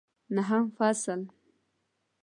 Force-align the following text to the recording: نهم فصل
نهم 0.35 0.71
فصل 0.77 1.27